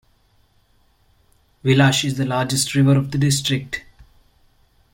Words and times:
Vilash 1.63 2.03
is 2.05 2.17
the 2.17 2.25
largest 2.25 2.73
river 2.73 2.97
of 2.97 3.11
the 3.11 3.19
district. 3.19 3.85